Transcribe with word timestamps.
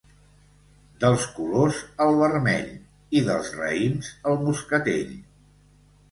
Dels 1.01 1.25
colors, 1.33 1.81
el 2.05 2.15
vermell, 2.21 2.71
i 3.19 3.21
dels 3.27 3.51
raïms, 3.59 4.09
el 4.31 4.39
moscatell. 4.47 5.13